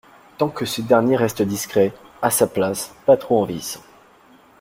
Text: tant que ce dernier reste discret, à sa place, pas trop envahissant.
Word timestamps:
tant 0.39 0.49
que 0.49 0.65
ce 0.65 0.81
dernier 0.81 1.15
reste 1.15 1.43
discret, 1.43 1.93
à 2.23 2.31
sa 2.31 2.47
place, 2.47 2.95
pas 3.05 3.17
trop 3.17 3.39
envahissant. 3.43 3.81